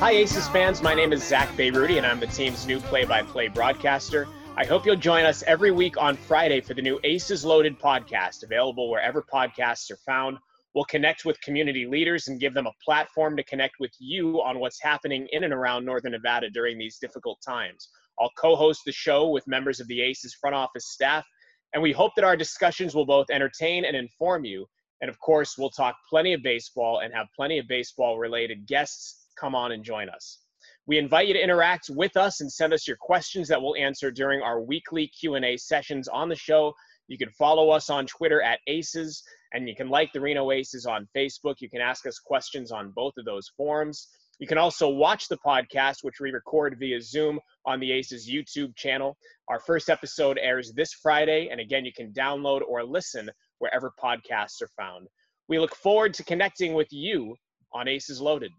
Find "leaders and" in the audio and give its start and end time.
11.86-12.40